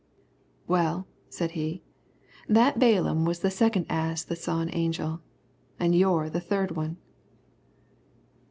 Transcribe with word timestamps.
"Well," 0.67 1.05
said 1.29 1.51
he, 1.51 1.83
"that 2.49 2.79
man 2.79 2.79
Balaam 2.95 3.23
was 3.23 3.41
the 3.41 3.51
second 3.51 3.85
ass 3.87 4.23
that 4.23 4.39
saw 4.39 4.59
an 4.59 4.73
angel, 4.73 5.21
an' 5.79 5.93
you're 5.93 6.27
the 6.27 6.41
third 6.41 6.71
one." 6.71 6.97